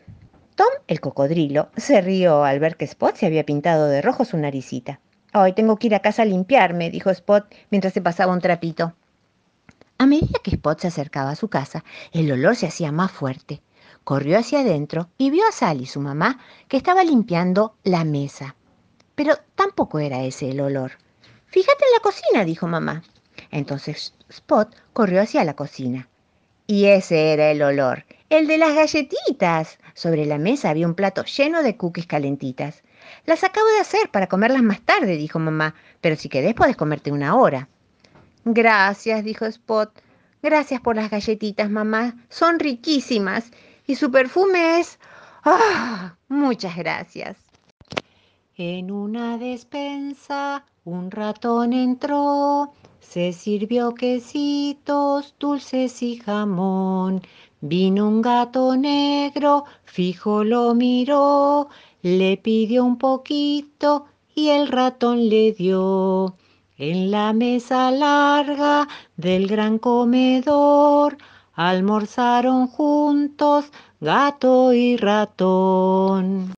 Tom, 0.57 0.67
el 0.89 1.01
cocodrilo, 1.01 1.69
se 1.77 2.01
rió 2.01 2.43
al 2.43 2.59
ver 2.59 2.77
que 2.77 2.85
Spot 2.85 3.15
se 3.15 3.27
había 3.27 3.47
pintado 3.47 3.87
de 3.87 4.03
rojo 4.03 4.25
su 4.25 4.37
naricita. 4.39 4.99
Hoy 5.35 5.53
tengo 5.53 5.77
que 5.77 5.87
ir 5.87 5.95
a 5.95 6.01
casa 6.01 6.23
a 6.23 6.25
limpiarme, 6.25 6.91
dijo 6.91 7.11
Spot 7.11 7.45
mientras 7.71 7.93
se 7.95 8.03
pasaba 8.03 8.33
un 8.33 8.41
trapito. 8.41 8.95
A 9.99 10.07
medida 10.07 10.41
que 10.43 10.51
Spot 10.51 10.81
se 10.81 10.89
acercaba 10.89 11.31
a 11.31 11.37
su 11.37 11.47
casa, 11.47 11.85
el 12.11 12.33
olor 12.33 12.57
se 12.57 12.67
hacía 12.67 12.91
más 12.91 13.13
fuerte. 13.13 13.63
Corrió 14.03 14.37
hacia 14.37 14.63
adentro 14.63 15.11
y 15.17 15.31
vio 15.31 15.47
a 15.47 15.53
Sally, 15.53 15.87
su 15.87 16.01
mamá, 16.01 16.41
que 16.67 16.77
estaba 16.77 17.05
limpiando 17.05 17.77
la 17.85 18.03
mesa. 18.03 18.57
Pero 19.15 19.37
tampoco 19.55 20.01
era 20.01 20.25
ese 20.25 20.51
el 20.51 20.61
olor. 20.61 20.99
Fíjate 21.47 21.85
en 21.85 21.93
la 21.95 22.03
cocina, 22.03 22.45
dijo 22.45 22.67
mamá. 22.67 23.05
Entonces 23.51 24.15
Spot 24.29 24.75
corrió 24.93 25.23
hacia 25.23 25.45
la 25.45 25.55
cocina. 25.55 26.09
Y 26.67 26.87
ese 26.87 27.33
era 27.33 27.51
el 27.51 27.63
olor, 27.63 28.05
el 28.29 28.47
de 28.47 28.59
las 28.59 28.75
galletitas. 28.75 29.79
Sobre 29.95 30.27
la 30.27 30.39
mesa 30.39 30.71
había 30.71 30.87
un 30.87 30.95
plato 30.95 31.25
lleno 31.25 31.63
de 31.63 31.77
cookies 31.77 32.07
calentitas. 32.07 32.83
Las 33.25 33.43
acabo 33.43 33.67
de 33.69 33.81
hacer 33.81 34.11
para 34.11 34.27
comerlas 34.27 34.63
más 34.63 34.81
tarde, 34.83 35.17
dijo 35.17 35.39
mamá, 35.39 35.75
pero 36.01 36.17
si 36.17 36.29
querés 36.29 36.55
podés 36.55 36.77
comerte 36.77 37.11
una 37.11 37.37
hora. 37.37 37.69
Gracias, 38.45 39.25
dijo 39.25 39.47
Spot. 39.47 39.91
Gracias 40.43 40.81
por 40.81 40.97
las 40.97 41.11
galletitas, 41.11 41.71
mamá. 41.71 42.17
Son 42.29 42.59
riquísimas. 42.59 43.51
Y 43.87 43.97
su 43.97 44.11
perfume 44.11 44.81
es... 44.81 44.99
¡Ah! 45.45 46.17
Muchas 46.29 46.77
gracias. 46.77 47.37
En 48.57 48.91
una 48.91 49.39
despensa 49.39 50.65
un 50.85 51.11
ratón 51.11 51.75
entró 51.75 52.73
se 53.09 53.33
sirvió 53.33 53.95
quesitos, 53.95 55.35
dulces 55.41 56.03
y 56.03 56.19
jamón. 56.19 57.23
Vino 57.61 58.07
un 58.07 58.21
gato 58.21 58.77
negro, 58.77 59.65
fijo 59.85 60.45
lo 60.45 60.75
miró, 60.75 61.69
le 62.03 62.37
pidió 62.37 62.85
un 62.85 62.99
poquito 62.99 64.05
y 64.35 64.51
el 64.51 64.69
ratón 64.69 65.29
le 65.29 65.53
dio. 65.53 66.37
En 66.77 67.11
la 67.11 67.33
mesa 67.33 67.91
larga 67.91 68.87
del 69.17 69.49
gran 69.49 69.79
comedor 69.79 71.17
almorzaron 71.55 72.69
juntos 72.69 73.65
gato 74.01 74.73
y 74.75 74.97
ratón. 74.99 76.53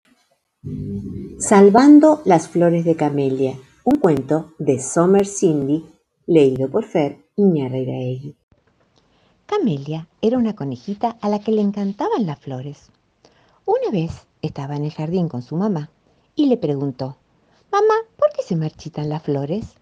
Salvando 1.39 2.21
las 2.25 2.49
flores 2.49 2.85
de 2.85 2.97
camelia, 2.97 3.55
un 3.85 3.95
cuento 3.99 4.53
de 4.59 4.79
Summer 4.79 5.27
Cindy, 5.27 5.85
leído 6.31 6.71
por 6.71 6.85
Fer 6.85 7.25
Iñarreiraegui. 7.35 8.37
Camelia 9.47 10.07
era 10.23 10.39
una 10.39 10.55
conejita 10.55 11.17
a 11.21 11.29
la 11.29 11.41
que 11.41 11.51
le 11.51 11.61
encantaban 11.61 12.25
las 12.25 12.39
flores. 12.39 12.93
Una 13.67 13.91
vez 13.91 14.29
estaba 14.41 14.77
en 14.77 14.85
el 14.85 14.93
jardín 14.93 15.29
con 15.29 15.43
su 15.43 15.57
mamá 15.57 15.91
y 16.37 16.47
le 16.47 16.57
preguntó, 16.57 17.17
Mamá, 17.73 17.95
¿por 18.17 18.31
qué 18.33 18.45
se 18.45 18.55
marchitan 18.55 19.09
las 19.09 19.25
flores? 19.25 19.75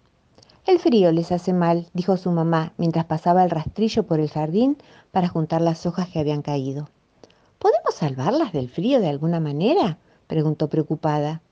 El 0.65 0.79
frío 0.79 1.11
les 1.11 1.31
hace 1.31 1.53
mal, 1.53 1.85
dijo 1.93 2.17
su 2.17 2.31
mamá 2.31 2.73
mientras 2.77 3.05
pasaba 3.05 3.43
el 3.43 3.51
rastrillo 3.51 4.07
por 4.07 4.19
el 4.19 4.31
jardín 4.31 4.75
para 5.11 5.27
juntar 5.27 5.61
las 5.61 5.85
hojas 5.85 6.09
que 6.09 6.17
habían 6.17 6.41
caído. 6.41 6.89
¿Podemos 7.59 7.93
salvarlas 7.93 8.53
del 8.53 8.69
frío 8.69 8.99
de 8.99 9.09
alguna 9.09 9.39
manera? 9.39 9.99
preguntó 10.25 10.67
preocupada. 10.67 11.43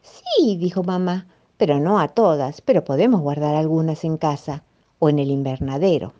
Sí, 0.00 0.56
dijo 0.56 0.82
mamá, 0.82 1.26
pero 1.62 1.78
no 1.78 2.00
a 2.00 2.08
todas, 2.08 2.60
pero 2.60 2.82
podemos 2.82 3.20
guardar 3.20 3.54
algunas 3.54 4.02
en 4.02 4.16
casa 4.16 4.64
o 4.98 5.08
en 5.08 5.20
el 5.20 5.30
invernadero. 5.30 6.12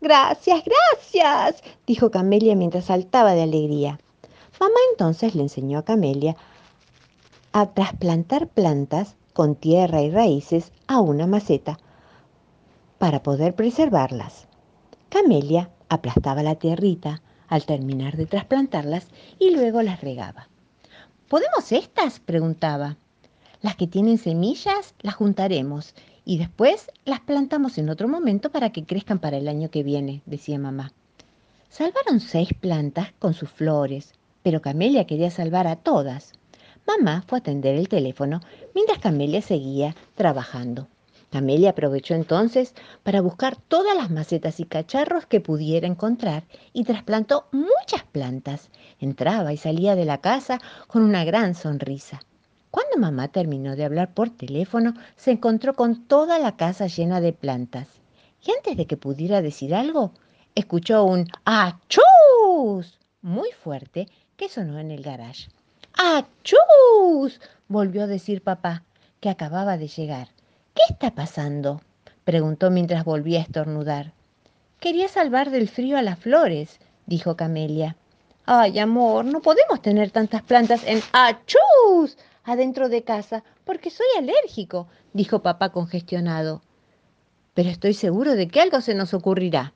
Gracias, 0.00 0.62
gracias, 0.64 1.64
dijo 1.84 2.12
Camelia 2.12 2.54
mientras 2.54 2.84
saltaba 2.84 3.32
de 3.32 3.42
alegría. 3.42 3.98
Mamá 4.60 4.76
entonces 4.92 5.34
le 5.34 5.42
enseñó 5.42 5.80
a 5.80 5.84
Camelia 5.84 6.36
a 7.50 7.66
trasplantar 7.74 8.46
plantas 8.46 9.16
con 9.32 9.56
tierra 9.56 10.00
y 10.00 10.12
raíces 10.12 10.70
a 10.86 11.00
una 11.00 11.26
maceta 11.26 11.80
para 12.98 13.20
poder 13.24 13.56
preservarlas. 13.56 14.46
Camelia 15.08 15.70
aplastaba 15.88 16.44
la 16.44 16.54
tierrita 16.54 17.20
al 17.48 17.64
terminar 17.64 18.16
de 18.16 18.26
trasplantarlas 18.26 19.08
y 19.40 19.50
luego 19.50 19.82
las 19.82 20.02
regaba. 20.02 20.46
¿Podemos 21.28 21.72
estas? 21.72 22.20
preguntaba. 22.20 22.96
Las 23.60 23.74
que 23.74 23.88
tienen 23.88 24.18
semillas 24.18 24.94
las 25.00 25.16
juntaremos 25.16 25.94
y 26.24 26.38
después 26.38 26.92
las 27.04 27.18
plantamos 27.18 27.76
en 27.78 27.90
otro 27.90 28.06
momento 28.06 28.50
para 28.50 28.70
que 28.70 28.84
crezcan 28.84 29.18
para 29.18 29.36
el 29.36 29.48
año 29.48 29.68
que 29.68 29.82
viene, 29.82 30.22
decía 30.26 30.58
mamá. 30.60 30.92
Salvaron 31.68 32.20
seis 32.20 32.50
plantas 32.54 33.12
con 33.18 33.34
sus 33.34 33.50
flores, 33.50 34.14
pero 34.44 34.62
Camelia 34.62 35.06
quería 35.06 35.30
salvar 35.30 35.66
a 35.66 35.74
todas. 35.74 36.34
Mamá 36.86 37.24
fue 37.26 37.38
a 37.38 37.40
atender 37.40 37.74
el 37.74 37.88
teléfono 37.88 38.40
mientras 38.76 39.00
Camelia 39.00 39.42
seguía 39.42 39.96
trabajando. 40.14 40.86
Camelia 41.30 41.70
aprovechó 41.70 42.14
entonces 42.14 42.74
para 43.02 43.20
buscar 43.20 43.56
todas 43.56 43.96
las 43.96 44.10
macetas 44.10 44.60
y 44.60 44.64
cacharros 44.64 45.26
que 45.26 45.40
pudiera 45.40 45.86
encontrar 45.86 46.44
y 46.72 46.84
trasplantó 46.84 47.48
muchas 47.52 48.04
plantas. 48.12 48.70
Entraba 49.00 49.52
y 49.52 49.56
salía 49.56 49.96
de 49.96 50.04
la 50.04 50.18
casa 50.18 50.60
con 50.86 51.02
una 51.02 51.24
gran 51.24 51.54
sonrisa. 51.54 52.20
Cuando 52.70 52.98
mamá 52.98 53.28
terminó 53.28 53.76
de 53.76 53.84
hablar 53.84 54.12
por 54.12 54.30
teléfono, 54.30 54.94
se 55.16 55.30
encontró 55.30 55.74
con 55.74 56.06
toda 56.06 56.38
la 56.38 56.56
casa 56.56 56.86
llena 56.86 57.20
de 57.20 57.32
plantas. 57.32 57.88
Y 58.44 58.52
antes 58.52 58.76
de 58.76 58.86
que 58.86 58.96
pudiera 58.96 59.42
decir 59.42 59.74
algo, 59.74 60.12
escuchó 60.54 61.04
un 61.04 61.26
¡Achús! 61.44 62.98
muy 63.22 63.50
fuerte 63.52 64.08
que 64.36 64.48
sonó 64.48 64.78
en 64.78 64.90
el 64.90 65.02
garage. 65.02 65.48
¡Achús! 65.94 67.40
volvió 67.68 68.04
a 68.04 68.06
decir 68.06 68.42
papá, 68.42 68.84
que 69.20 69.30
acababa 69.30 69.76
de 69.78 69.88
llegar. 69.88 70.28
¿Qué 70.74 70.82
está 70.90 71.10
pasando? 71.10 71.80
preguntó 72.24 72.70
mientras 72.70 73.04
volvía 73.04 73.40
a 73.40 73.42
estornudar. 73.42 74.12
Quería 74.78 75.08
salvar 75.08 75.50
del 75.50 75.68
frío 75.68 75.96
a 75.96 76.02
las 76.02 76.18
flores, 76.18 76.78
dijo 77.06 77.36
Camelia. 77.36 77.96
Ay, 78.46 78.78
amor, 78.78 79.24
no 79.24 79.40
podemos 79.40 79.82
tener 79.82 80.10
tantas 80.10 80.42
plantas 80.42 80.82
en 80.86 81.02
¡Achús! 81.12 82.16
Adentro 82.48 82.88
de 82.88 83.02
casa 83.02 83.44
porque 83.64 83.90
soy 83.90 84.06
alérgico, 84.16 84.88
dijo 85.12 85.42
papá 85.42 85.70
congestionado. 85.70 86.62
Pero 87.54 87.70
estoy 87.70 87.94
seguro 87.94 88.34
de 88.34 88.48
que 88.48 88.60
algo 88.60 88.80
se 88.80 88.94
nos 88.94 89.14
ocurrirá. 89.14 89.72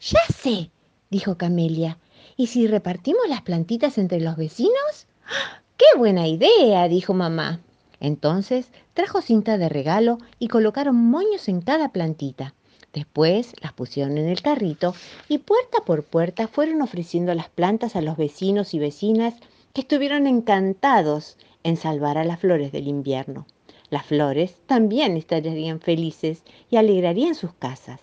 Ya 0.00 0.20
sé, 0.34 0.70
dijo 1.10 1.36
Camelia. 1.36 1.98
¿Y 2.36 2.48
si 2.48 2.66
repartimos 2.66 3.28
las 3.28 3.42
plantitas 3.42 3.98
entre 3.98 4.20
los 4.20 4.36
vecinos? 4.36 5.06
¡Qué 5.76 5.98
buena 5.98 6.26
idea! 6.26 6.88
dijo 6.88 7.14
mamá. 7.14 7.60
Entonces 8.00 8.68
trajo 8.94 9.22
cinta 9.22 9.58
de 9.58 9.68
regalo 9.68 10.18
y 10.38 10.48
colocaron 10.48 10.96
moños 10.96 11.48
en 11.48 11.60
cada 11.60 11.90
plantita. 11.90 12.54
Después 12.92 13.52
las 13.60 13.72
pusieron 13.72 14.16
en 14.16 14.28
el 14.28 14.40
carrito 14.40 14.94
y 15.28 15.38
puerta 15.38 15.78
por 15.84 16.02
puerta 16.02 16.48
fueron 16.48 16.80
ofreciendo 16.80 17.34
las 17.34 17.50
plantas 17.50 17.94
a 17.94 18.00
los 18.00 18.16
vecinos 18.16 18.72
y 18.72 18.78
vecinas 18.78 19.34
que 19.74 19.82
estuvieron 19.82 20.26
encantados 20.26 21.36
en 21.66 21.76
salvar 21.76 22.16
a 22.16 22.24
las 22.24 22.38
flores 22.38 22.70
del 22.70 22.86
invierno. 22.86 23.44
Las 23.90 24.06
flores 24.06 24.56
también 24.66 25.16
estarían 25.16 25.80
felices 25.80 26.44
y 26.70 26.76
alegrarían 26.76 27.34
sus 27.34 27.52
casas. 27.54 28.00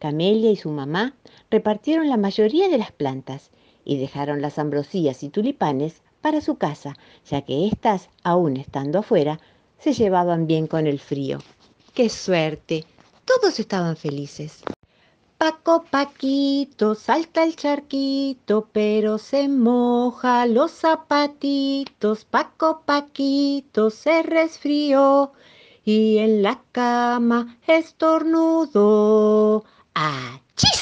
Camelia 0.00 0.50
y 0.50 0.56
su 0.56 0.70
mamá 0.70 1.14
repartieron 1.50 2.08
la 2.08 2.16
mayoría 2.16 2.68
de 2.68 2.78
las 2.78 2.90
plantas 2.90 3.52
y 3.84 3.96
dejaron 3.98 4.42
las 4.42 4.58
ambrosías 4.58 5.22
y 5.22 5.28
tulipanes 5.28 6.02
para 6.20 6.40
su 6.40 6.56
casa, 6.56 6.96
ya 7.28 7.42
que 7.42 7.68
éstas, 7.68 8.08
aún 8.24 8.56
estando 8.56 8.98
afuera, 8.98 9.38
se 9.78 9.92
llevaban 9.92 10.48
bien 10.48 10.66
con 10.66 10.88
el 10.88 10.98
frío. 10.98 11.38
¡Qué 11.94 12.08
suerte! 12.08 12.84
Todos 13.24 13.60
estaban 13.60 13.96
felices. 13.96 14.64
Paco 15.40 15.84
Paquito 15.90 16.94
salta 16.94 17.44
el 17.44 17.56
charquito, 17.56 18.68
pero 18.74 19.16
se 19.16 19.48
moja 19.48 20.44
los 20.44 20.70
zapatitos. 20.70 22.26
Paco 22.26 22.82
Paquito 22.84 23.88
se 23.88 24.22
resfrió 24.22 25.32
y 25.82 26.18
en 26.18 26.42
la 26.42 26.60
cama 26.72 27.56
estornudó. 27.66 29.64
¡Achis! 29.94 30.79